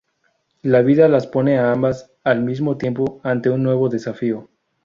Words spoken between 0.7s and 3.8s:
vida las pone a ambas, al mismo tiempo, ante un